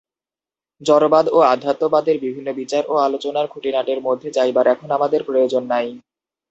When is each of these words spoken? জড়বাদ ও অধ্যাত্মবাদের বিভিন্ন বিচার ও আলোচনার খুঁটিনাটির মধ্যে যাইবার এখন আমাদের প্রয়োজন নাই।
জড়বাদ 0.81 1.25
ও 1.29 1.47
অধ্যাত্মবাদের 1.47 2.15
বিভিন্ন 2.19 2.47
বিচার 2.53 2.83
ও 2.87 3.03
আলোচনার 3.07 3.45
খুঁটিনাটির 3.47 3.99
মধ্যে 4.01 4.29
যাইবার 4.31 4.65
এখন 4.67 4.89
আমাদের 4.97 5.21
প্রয়োজন 5.27 5.63
নাই। 5.73 5.87